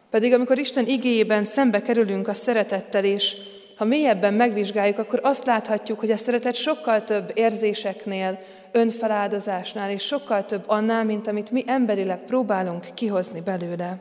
Pedig 0.09 0.33
amikor 0.33 0.59
Isten 0.59 0.87
igéjében 0.87 1.43
szembe 1.43 1.81
kerülünk 1.81 2.27
a 2.27 2.33
szeretettel, 2.33 3.03
és 3.03 3.35
ha 3.75 3.85
mélyebben 3.85 4.33
megvizsgáljuk, 4.33 4.97
akkor 4.97 5.19
azt 5.23 5.45
láthatjuk, 5.45 5.99
hogy 5.99 6.11
a 6.11 6.17
szeretet 6.17 6.55
sokkal 6.55 7.03
több 7.03 7.31
érzéseknél, 7.33 8.39
önfeláldozásnál, 8.71 9.91
és 9.91 10.03
sokkal 10.03 10.45
több 10.45 10.63
annál, 10.65 11.03
mint 11.03 11.27
amit 11.27 11.51
mi 11.51 11.63
emberileg 11.67 12.19
próbálunk 12.25 12.85
kihozni 12.93 13.41
belőle. 13.41 13.97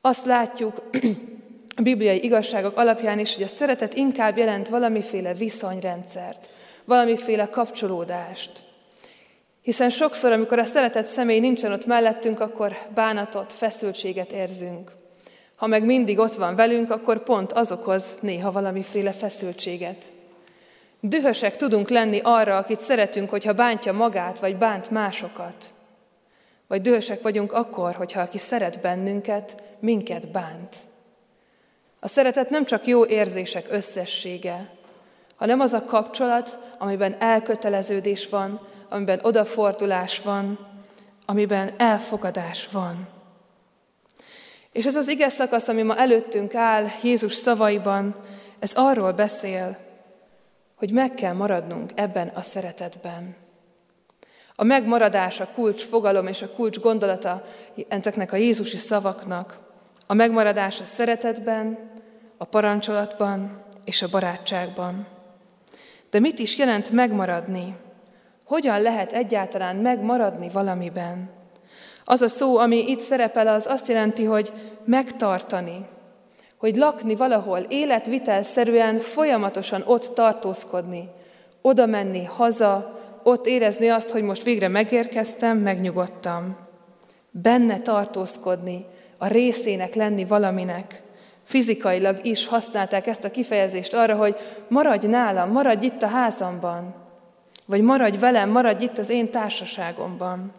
Azt 0.00 0.26
látjuk, 0.26 0.82
a 1.76 1.82
bibliai 1.82 2.24
igazságok 2.24 2.76
alapján 2.76 3.18
is, 3.18 3.34
hogy 3.34 3.44
a 3.44 3.48
szeretet 3.48 3.94
inkább 3.94 4.38
jelent 4.38 4.68
valamiféle 4.68 5.34
viszonyrendszert, 5.34 6.50
valamiféle 6.84 7.48
kapcsolódást. 7.48 8.69
Hiszen 9.62 9.90
sokszor, 9.90 10.32
amikor 10.32 10.58
a 10.58 10.64
szeretett 10.64 11.04
személy 11.04 11.40
nincsen 11.40 11.72
ott 11.72 11.86
mellettünk, 11.86 12.40
akkor 12.40 12.76
bánatot, 12.94 13.52
feszültséget 13.52 14.32
érzünk. 14.32 14.90
Ha 15.56 15.66
meg 15.66 15.84
mindig 15.84 16.18
ott 16.18 16.34
van 16.34 16.54
velünk, 16.54 16.90
akkor 16.90 17.22
pont 17.22 17.52
az 17.52 17.72
okoz 17.72 18.04
néha 18.20 18.52
valamiféle 18.52 19.12
feszültséget. 19.12 20.10
Dühösek 21.00 21.56
tudunk 21.56 21.88
lenni 21.88 22.20
arra, 22.22 22.56
akit 22.56 22.80
szeretünk, 22.80 23.30
hogyha 23.30 23.52
bántja 23.52 23.92
magát, 23.92 24.38
vagy 24.38 24.56
bánt 24.56 24.90
másokat. 24.90 25.70
Vagy 26.66 26.80
dühösek 26.80 27.22
vagyunk 27.22 27.52
akkor, 27.52 27.94
hogyha 27.94 28.20
aki 28.20 28.38
szeret 28.38 28.80
bennünket, 28.80 29.62
minket 29.78 30.28
bánt. 30.28 30.76
A 32.00 32.08
szeretet 32.08 32.50
nem 32.50 32.64
csak 32.64 32.86
jó 32.86 33.06
érzések 33.06 33.66
összessége, 33.70 34.70
hanem 35.36 35.60
az 35.60 35.72
a 35.72 35.84
kapcsolat, 35.84 36.58
amiben 36.78 37.16
elköteleződés 37.18 38.28
van, 38.28 38.60
amiben 38.90 39.18
odafordulás 39.22 40.20
van, 40.20 40.58
amiben 41.26 41.70
elfogadás 41.76 42.68
van. 42.72 43.08
És 44.72 44.86
ez 44.86 44.96
az 44.96 45.08
ige 45.08 45.28
szakasz, 45.28 45.68
ami 45.68 45.82
ma 45.82 45.96
előttünk 45.96 46.54
áll 46.54 46.86
Jézus 47.02 47.34
szavaiban, 47.34 48.16
ez 48.58 48.72
arról 48.74 49.12
beszél, 49.12 49.78
hogy 50.76 50.92
meg 50.92 51.14
kell 51.14 51.32
maradnunk 51.32 51.92
ebben 51.94 52.28
a 52.28 52.40
szeretetben. 52.40 53.36
A 54.54 54.64
megmaradás 54.64 55.40
a 55.40 55.48
kulcs 55.54 55.82
fogalom 55.82 56.26
és 56.26 56.42
a 56.42 56.50
kulcs 56.50 56.78
gondolata 56.78 57.42
ezeknek 57.88 58.32
a 58.32 58.36
Jézusi 58.36 58.76
szavaknak. 58.76 59.58
A 60.06 60.14
megmaradás 60.14 60.80
a 60.80 60.84
szeretetben, 60.84 61.78
a 62.36 62.44
parancsolatban 62.44 63.62
és 63.84 64.02
a 64.02 64.08
barátságban. 64.08 65.06
De 66.10 66.18
mit 66.18 66.38
is 66.38 66.56
jelent 66.56 66.90
megmaradni? 66.90 67.76
Hogyan 68.50 68.82
lehet 68.82 69.12
egyáltalán 69.12 69.76
megmaradni 69.76 70.48
valamiben? 70.48 71.30
Az 72.04 72.20
a 72.20 72.28
szó, 72.28 72.56
ami 72.56 72.90
itt 72.90 73.00
szerepel, 73.00 73.48
az 73.48 73.66
azt 73.66 73.88
jelenti, 73.88 74.24
hogy 74.24 74.52
megtartani, 74.84 75.86
hogy 76.58 76.76
lakni 76.76 77.16
valahol, 77.16 77.58
életvitelszerűen 77.58 78.98
folyamatosan 78.98 79.82
ott 79.86 80.14
tartózkodni, 80.14 81.08
oda 81.62 81.86
menni, 81.86 82.24
haza, 82.24 83.00
ott 83.22 83.46
érezni 83.46 83.88
azt, 83.88 84.10
hogy 84.10 84.22
most 84.22 84.42
végre 84.42 84.68
megérkeztem, 84.68 85.58
megnyugodtam. 85.58 86.56
Benne 87.30 87.80
tartózkodni, 87.80 88.84
a 89.18 89.26
részének 89.26 89.94
lenni 89.94 90.24
valaminek. 90.24 91.02
Fizikailag 91.42 92.18
is 92.22 92.46
használták 92.46 93.06
ezt 93.06 93.24
a 93.24 93.30
kifejezést 93.30 93.94
arra, 93.94 94.16
hogy 94.16 94.36
maradj 94.68 95.06
nálam, 95.06 95.50
maradj 95.50 95.86
itt 95.86 96.02
a 96.02 96.06
házamban, 96.06 96.99
vagy 97.70 97.82
maradj 97.82 98.18
velem, 98.18 98.50
maradj 98.50 98.84
itt 98.84 98.98
az 98.98 99.08
én 99.08 99.30
társaságomban. 99.30 100.52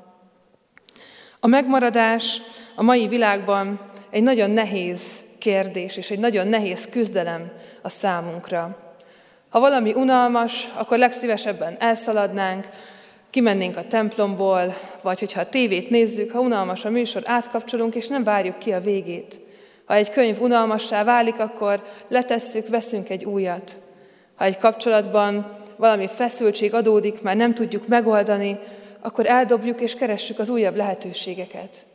A 1.40 1.48
megmaradás 1.48 2.42
a 2.76 2.84
mai 2.84 3.08
világban 3.08 3.80
egy 4.10 4.24
nagyon 4.24 4.50
nehéz 4.50 5.24
kérdés, 5.38 5.98
és 5.98 6.10
egy 6.10 6.20
nagyon 6.20 6.48
nehéz 6.48 6.90
küzdelem 6.90 7.52
a 7.82 7.90
számunkra. 7.90 8.78
Ha 9.50 9.60
valami 9.60 9.94
unalmas, 9.94 10.72
akkor 10.74 10.98
legszívesebben 10.98 11.76
elszaladnánk, 11.80 12.68
kimennénk 13.30 13.78
a 13.78 13.88
templomból, 13.88 14.78
vagy 15.02 15.20
hogyha 15.20 15.40
a 15.40 15.50
tévét 15.50 15.90
nézzük, 15.90 16.32
ha 16.32 16.40
unalmas 16.40 16.86
a 16.86 16.90
műsor, 16.90 17.22
átkapcsolunk, 17.26 17.96
és 17.96 18.08
nem 18.08 18.24
várjuk 18.24 18.58
ki 18.58 18.72
a 18.72 18.82
végét. 18.82 19.40
Ha 19.86 19.94
egy 19.94 20.10
könyv 20.10 20.42
unalmassá 20.42 21.04
válik, 21.04 21.40
akkor 21.40 21.84
letesszük, 22.08 22.68
veszünk 22.68 23.10
egy 23.10 23.26
újat. 23.26 23.76
Ha 24.36 24.46
egy 24.46 24.58
kapcsolatban 24.58 25.52
valami 25.82 26.08
feszültség 26.08 26.74
adódik, 26.74 27.22
már 27.22 27.36
nem 27.36 27.54
tudjuk 27.54 27.88
megoldani, 27.88 28.60
akkor 29.00 29.26
eldobjuk 29.26 29.82
és 29.82 29.96
keressük 29.96 30.40
az 30.40 30.50
újabb 30.50 30.76
lehetőségeket. 30.76 31.86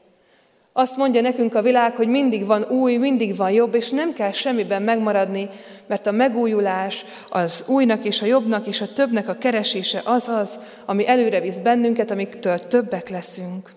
Azt 0.73 0.97
mondja 0.97 1.21
nekünk 1.21 1.55
a 1.55 1.63
világ, 1.63 1.97
hogy 1.97 2.09
mindig 2.09 2.47
van 2.47 2.63
új, 2.69 2.97
mindig 2.97 3.37
van 3.37 3.51
jobb, 3.51 3.75
és 3.75 3.91
nem 3.91 4.13
kell 4.13 4.33
semmiben 4.33 4.83
megmaradni, 4.83 5.49
mert 5.87 6.07
a 6.07 6.11
megújulás 6.11 7.05
az 7.29 7.65
újnak 7.67 8.05
és 8.05 8.23
a 8.23 8.27
jobbnak 8.27 8.67
és 8.67 8.81
a 8.81 8.93
többnek 8.93 9.29
a 9.29 9.39
keresése 9.39 10.03
az 10.05 10.29
az, 10.29 10.59
ami 10.85 11.09
előre 11.09 11.41
visz 11.41 11.59
bennünket, 11.59 12.11
amiktől 12.11 12.67
többek 12.67 13.09
leszünk. 13.09 13.73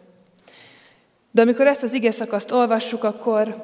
De 1.31 1.41
amikor 1.41 1.67
ezt 1.67 1.83
az 1.83 1.93
ige 1.93 2.11
szakaszt 2.11 2.51
olvassuk, 2.51 3.03
akkor, 3.03 3.63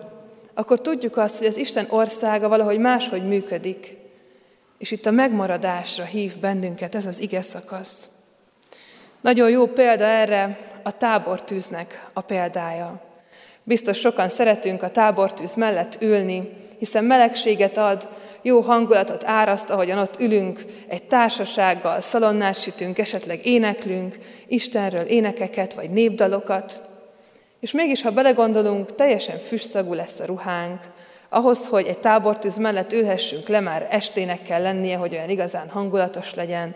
akkor 0.54 0.82
tudjuk 0.82 1.18
azt, 1.18 1.38
hogy 1.38 1.48
az 1.48 1.58
Isten 1.58 1.86
országa 1.90 2.48
valahogy 2.48 2.80
máshogy 2.80 3.28
működik. 3.28 4.05
És 4.78 4.92
itt 4.92 5.06
a 5.06 5.12
megmaradásra 5.12 6.04
hív 6.04 6.38
bennünket 6.38 6.96
ez 6.96 7.06
az 7.06 7.20
ige 7.20 7.42
szakasz. 7.42 8.10
Nagyon 9.22 9.50
jó 9.50 9.68
példa 9.68 10.04
erre 10.04 10.58
a 10.84 10.98
tábortűznek 10.98 12.06
a 12.14 12.22
példája. 12.22 13.02
Biztos 13.64 14.00
sokan 14.00 14.30
szeretünk 14.30 14.84
a 14.84 14.92
tábortűz 14.92 15.56
mellett 15.56 16.02
ülni, 16.02 16.50
hiszen 16.78 17.04
melegséget 17.04 17.78
ad, 17.78 18.08
jó 18.42 18.60
hangulatot 18.60 19.24
áraszt, 19.24 19.70
ahogyan 19.70 19.98
ott 19.98 20.20
ülünk 20.20 20.66
egy 20.88 21.04
társasággal, 21.04 22.02
szalonnát 22.02 22.62
sütünk, 22.62 23.00
esetleg 23.00 23.46
éneklünk, 23.46 24.18
Istenről 24.48 25.02
énekeket 25.02 25.74
vagy 25.74 25.90
népdalokat. 25.90 26.82
És 27.60 27.72
mégis, 27.72 28.02
ha 28.02 28.12
belegondolunk, 28.12 28.96
teljesen 28.96 29.40
füstszagú 29.40 29.94
lesz 29.94 30.20
a 30.20 30.26
ruhánk. 30.26 30.82
Ahhoz, 31.30 31.68
hogy 31.68 31.86
egy 31.86 31.98
tábortűz 31.98 32.58
mellett 32.58 32.94
ülhessünk 32.94 33.48
le, 33.48 33.60
már 33.60 33.88
estének 33.90 34.42
kell 34.42 34.62
lennie, 34.62 34.98
hogy 34.98 35.14
olyan 35.14 35.30
igazán 35.30 35.70
hangulatos 35.70 36.34
legyen 36.34 36.76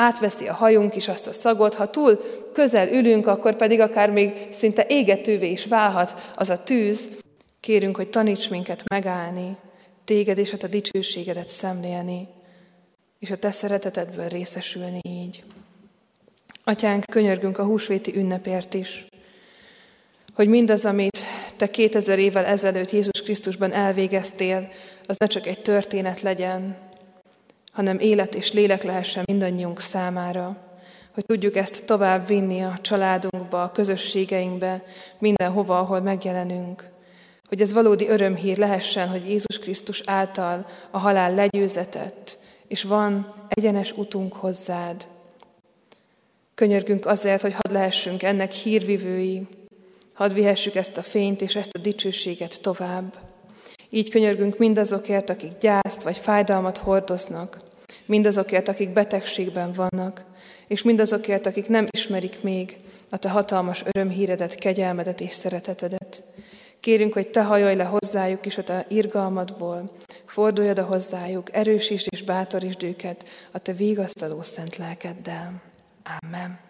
átveszi 0.00 0.48
a 0.48 0.54
hajunk 0.54 0.96
is 0.96 1.08
azt 1.08 1.26
a 1.26 1.32
szagot, 1.32 1.74
ha 1.74 1.90
túl 1.90 2.20
közel 2.52 2.88
ülünk, 2.88 3.26
akkor 3.26 3.54
pedig 3.54 3.80
akár 3.80 4.10
még 4.10 4.46
szinte 4.50 4.86
égetővé 4.88 5.50
is 5.50 5.66
válhat 5.66 6.32
az 6.34 6.50
a 6.50 6.62
tűz. 6.62 7.08
Kérünk, 7.60 7.96
hogy 7.96 8.08
taníts 8.08 8.50
minket 8.50 8.88
megállni, 8.88 9.56
téged 10.04 10.38
és 10.38 10.52
a 10.52 10.56
te 10.56 10.66
dicsőségedet 10.66 11.48
szemlélni, 11.48 12.28
és 13.18 13.30
a 13.30 13.36
te 13.36 13.50
szeretetedből 13.50 14.28
részesülni 14.28 15.00
így. 15.02 15.42
Atyánk, 16.64 17.04
könyörgünk 17.04 17.58
a 17.58 17.64
húsvéti 17.64 18.16
ünnepért 18.16 18.74
is, 18.74 19.06
hogy 20.34 20.48
mindaz, 20.48 20.84
amit 20.84 21.19
te 21.60 21.70
2000 21.70 22.18
évvel 22.18 22.44
ezelőtt 22.44 22.90
Jézus 22.90 23.22
Krisztusban 23.22 23.72
elvégeztél, 23.72 24.68
az 25.06 25.16
ne 25.18 25.26
csak 25.26 25.46
egy 25.46 25.62
történet 25.62 26.20
legyen, 26.20 26.76
hanem 27.72 27.98
élet 27.98 28.34
és 28.34 28.52
lélek 28.52 28.82
lehessen 28.82 29.24
mindannyiunk 29.26 29.80
számára, 29.80 30.56
hogy 31.14 31.24
tudjuk 31.26 31.56
ezt 31.56 31.86
tovább 31.86 32.26
vinni 32.26 32.62
a 32.62 32.78
családunkba, 32.80 33.62
a 33.62 33.72
közösségeinkbe, 33.72 34.84
mindenhova, 35.18 35.78
ahol 35.78 36.00
megjelenünk. 36.00 36.88
Hogy 37.48 37.60
ez 37.60 37.72
valódi 37.72 38.08
örömhír 38.08 38.58
lehessen, 38.58 39.08
hogy 39.08 39.28
Jézus 39.28 39.58
Krisztus 39.58 40.02
által 40.06 40.66
a 40.90 40.98
halál 40.98 41.34
legyőzetett, 41.34 42.38
és 42.68 42.82
van 42.82 43.34
egyenes 43.48 43.92
utunk 43.92 44.32
hozzád. 44.32 45.06
Könyörgünk 46.54 47.06
azért, 47.06 47.42
hogy 47.42 47.52
hadd 47.52 47.72
lehessünk 47.72 48.22
ennek 48.22 48.52
hírvivői, 48.52 49.46
hadd 50.20 50.34
vihessük 50.34 50.74
ezt 50.74 50.96
a 50.96 51.02
fényt 51.02 51.42
és 51.42 51.56
ezt 51.56 51.74
a 51.74 51.78
dicsőséget 51.78 52.60
tovább. 52.62 53.18
Így 53.90 54.10
könyörgünk 54.10 54.58
mindazokért, 54.58 55.30
akik 55.30 55.58
gyászt 55.60 56.02
vagy 56.02 56.16
fájdalmat 56.16 56.78
hordoznak, 56.78 57.58
mindazokért, 58.06 58.68
akik 58.68 58.92
betegségben 58.92 59.72
vannak, 59.72 60.24
és 60.66 60.82
mindazokért, 60.82 61.46
akik 61.46 61.68
nem 61.68 61.88
ismerik 61.90 62.42
még 62.42 62.76
a 63.10 63.16
Te 63.16 63.28
hatalmas 63.28 63.84
örömhíredet, 63.92 64.54
kegyelmedet 64.54 65.20
és 65.20 65.32
szeretetedet. 65.32 66.22
Kérünk, 66.80 67.12
hogy 67.12 67.28
Te 67.28 67.42
hajolj 67.42 67.74
le 67.74 67.84
hozzájuk 67.84 68.46
is 68.46 68.58
a 68.58 68.62
Te 68.62 68.84
irgalmadból, 68.88 69.92
fordulj 70.26 70.70
oda 70.70 70.84
hozzájuk, 70.84 71.48
erősítsd 71.52 72.06
és 72.10 72.22
bátorítsd 72.22 72.82
őket 72.82 73.28
a 73.50 73.58
Te 73.58 73.72
vigasztaló 73.72 74.42
szent 74.42 74.76
lelkeddel. 74.76 75.62
Amen. 76.22 76.69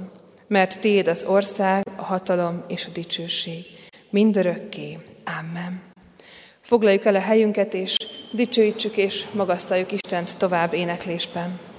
mert 0.51 0.79
Tiéd 0.79 1.07
az 1.07 1.23
ország, 1.23 1.83
a 1.95 2.03
hatalom 2.03 2.63
és 2.67 2.85
a 2.85 2.89
dicsőség, 2.93 3.65
mindörökké. 4.09 4.97
Amen. 5.39 5.81
Foglaljuk 6.61 7.05
el 7.05 7.15
a 7.15 7.19
helyünket, 7.19 7.73
és 7.73 7.95
dicsőítsük 8.31 8.97
és 8.97 9.25
magasztaljuk 9.33 9.91
Istent 9.91 10.37
tovább 10.37 10.73
éneklésben. 10.73 11.70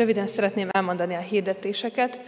Röviden 0.00 0.26
szeretném 0.26 0.68
elmondani 0.70 1.14
a 1.14 1.18
hirdetéseket. 1.18 2.20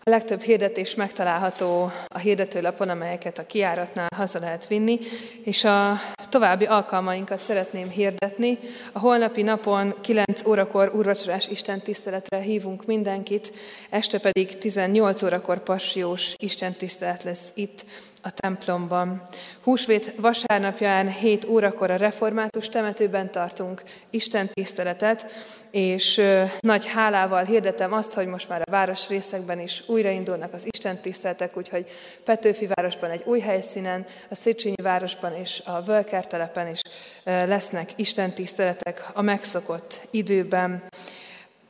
A 0.00 0.10
legtöbb 0.10 0.40
hirdetés 0.40 0.94
megtalálható 0.94 1.90
a 2.08 2.18
hirdetőlapon, 2.18 2.88
amelyeket 2.88 3.38
a 3.38 3.46
kiáratnál 3.46 4.08
haza 4.16 4.38
lehet 4.38 4.66
vinni, 4.66 4.98
és 5.44 5.64
a 5.64 6.00
további 6.28 6.64
alkalmainkat 6.64 7.38
szeretném 7.38 7.88
hirdetni. 7.88 8.58
A 8.92 8.98
holnapi 8.98 9.42
napon 9.42 9.94
9 10.00 10.46
órakor 10.46 10.92
úrvacsorás 10.94 11.48
Isten 11.48 11.80
tiszteletre 11.80 12.38
hívunk 12.38 12.84
mindenkit, 12.84 13.52
este 13.90 14.18
pedig 14.18 14.58
18 14.58 15.22
órakor 15.22 15.62
passiós 15.62 16.34
Isten 16.36 16.72
tisztelet 16.72 17.22
lesz 17.22 17.50
itt 17.54 17.84
a 18.26 18.30
templomban. 18.30 19.22
Húsvét 19.62 20.12
vasárnapján 20.16 21.12
7 21.12 21.44
órakor 21.44 21.90
a 21.90 21.96
református 21.96 22.68
temetőben 22.68 23.30
tartunk 23.30 23.82
Isten 24.10 24.48
tiszteletet, 24.52 25.26
és 25.70 26.22
nagy 26.60 26.86
hálával 26.86 27.44
hirdetem 27.44 27.92
azt, 27.92 28.12
hogy 28.12 28.26
most 28.26 28.48
már 28.48 28.62
a 28.64 28.70
városrészekben 28.70 29.60
is 29.60 29.82
újraindulnak 29.86 30.52
az 30.52 30.66
Isten 30.66 31.00
tiszteletek, 31.00 31.56
úgyhogy 31.56 31.90
Petőfi 32.24 32.68
városban 32.74 33.10
egy 33.10 33.22
új 33.24 33.40
helyszínen, 33.40 34.04
a 34.30 34.34
Széchenyi 34.34 34.82
városban 34.82 35.34
és 35.34 35.62
a 35.64 35.82
Völker 35.82 36.26
telepen 36.26 36.68
is 36.68 36.80
lesznek 37.24 37.92
Isten 37.96 38.32
tiszteletek 38.32 39.08
a 39.12 39.22
megszokott 39.22 40.00
időben. 40.10 40.82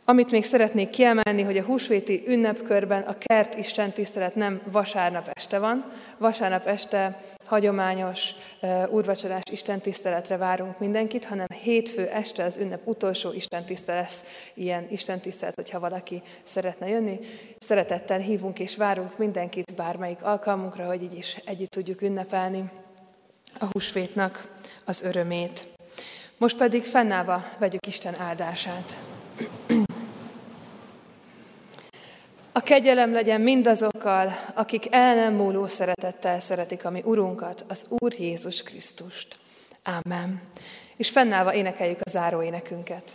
Amit 0.08 0.30
még 0.30 0.44
szeretnék 0.44 0.90
kiemelni, 0.90 1.42
hogy 1.42 1.56
a 1.56 1.62
húsvéti 1.62 2.22
ünnepkörben 2.26 3.02
a 3.02 3.18
kert 3.18 3.54
Isten 3.54 3.92
tisztelet 3.92 4.34
nem 4.34 4.60
vasárnap 4.70 5.30
este 5.32 5.58
van. 5.58 5.92
Vasárnap 6.18 6.66
este 6.66 7.24
hagyományos 7.44 8.30
uh, 8.62 8.92
úrvacsorás 8.92 9.42
Isten 9.50 9.80
tiszteletre 9.80 10.36
várunk 10.36 10.78
mindenkit, 10.78 11.24
hanem 11.24 11.46
hétfő 11.62 12.06
este 12.06 12.44
az 12.44 12.56
ünnep 12.56 12.86
utolsó 12.86 13.32
Isten 13.32 13.64
tisztelet 13.64 14.02
lesz 14.02 14.24
ilyen 14.54 14.86
Isten 14.90 15.20
tisztelet, 15.20 15.54
hogyha 15.54 15.80
valaki 15.80 16.22
szeretne 16.44 16.88
jönni. 16.88 17.18
Szeretettel 17.58 18.18
hívunk 18.18 18.58
és 18.58 18.76
várunk 18.76 19.18
mindenkit 19.18 19.74
bármelyik 19.74 20.22
alkalmunkra, 20.22 20.86
hogy 20.86 21.02
így 21.02 21.16
is 21.16 21.36
együtt 21.44 21.70
tudjuk 21.70 22.02
ünnepelni 22.02 22.70
a 23.58 23.64
húsvétnak 23.72 24.48
az 24.84 25.02
örömét. 25.02 25.64
Most 26.36 26.56
pedig 26.56 26.84
fennállva 26.84 27.44
vegyük 27.58 27.86
Isten 27.86 28.14
áldását. 28.18 28.96
A 32.56 32.60
kegyelem 32.60 33.12
legyen 33.12 33.40
mindazokkal, 33.40 34.28
akik 34.54 34.94
el 34.94 35.14
nem 35.14 35.34
múló 35.34 35.66
szeretettel 35.66 36.40
szeretik 36.40 36.84
a 36.84 36.90
mi 36.90 37.02
Urunkat, 37.04 37.64
az 37.68 37.84
Úr 37.88 38.14
Jézus 38.18 38.62
Krisztust. 38.62 39.36
Ámen. 39.82 40.42
És 40.96 41.10
fennállva 41.10 41.54
énekeljük 41.54 42.00
a 42.02 42.10
záró 42.10 42.42
énekünket. 42.42 43.12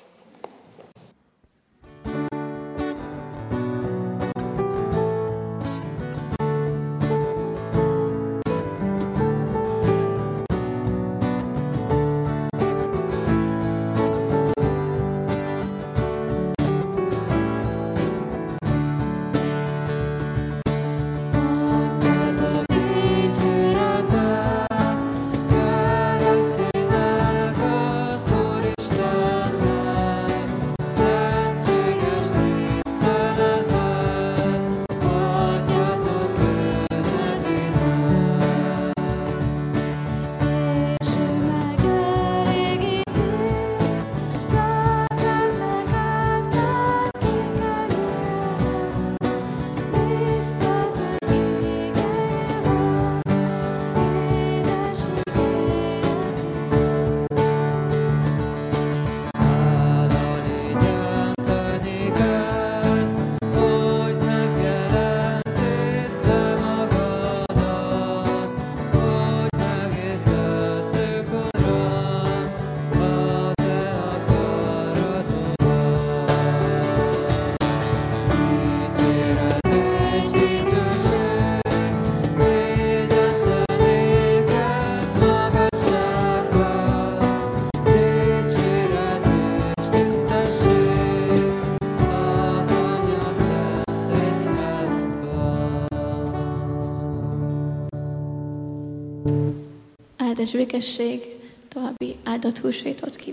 Áldás 100.41 100.55
békesség, 100.55 101.21
további 101.67 102.15
áldott 102.23 102.59
húsvétot 102.59 103.15
mindenkinek. 103.15 103.30